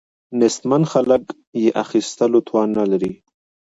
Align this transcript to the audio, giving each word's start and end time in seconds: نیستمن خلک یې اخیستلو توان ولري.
نیستمن 0.39 0.83
خلک 0.91 1.23
یې 1.61 1.67
اخیستلو 1.83 2.39
توان 2.47 2.69
ولري. 2.77 3.11